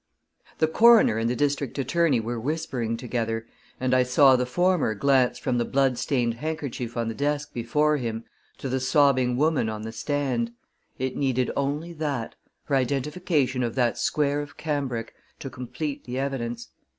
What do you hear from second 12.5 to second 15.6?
her identification of that square of cambric to